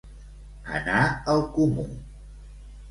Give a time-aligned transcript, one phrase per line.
[0.79, 1.03] Anar
[1.37, 1.89] al comú.